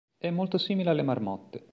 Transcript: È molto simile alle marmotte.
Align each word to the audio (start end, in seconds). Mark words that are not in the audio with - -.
È 0.17 0.31
molto 0.31 0.57
simile 0.57 0.89
alle 0.89 1.03
marmotte. 1.03 1.67